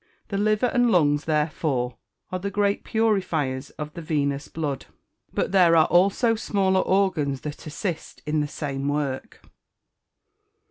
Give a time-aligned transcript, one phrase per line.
[0.29, 1.97] The liver and the lungs, therefore,
[2.31, 4.87] are the great purifiers of the venous blood.
[5.31, 9.43] But there are also smaller organs that assist in the same work.